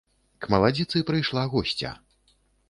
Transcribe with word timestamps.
К 0.45 0.53
маладзіцы 0.53 1.01
прыйшла 1.09 1.45
госця. 1.53 1.93